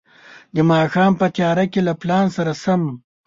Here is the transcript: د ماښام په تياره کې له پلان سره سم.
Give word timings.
د 0.55 0.57
ماښام 0.69 1.11
په 1.19 1.27
تياره 1.35 1.65
کې 1.71 1.81
له 1.87 1.93
پلان 2.01 2.25
سره 2.35 2.51
سم. 2.63 2.81